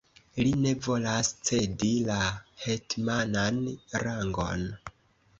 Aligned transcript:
Li 0.45 0.51
ne 0.59 0.69
volas 0.85 1.27
cedi 1.49 1.89
la 2.07 2.15
hetmanan 2.63 3.61
rangon! 4.05 4.65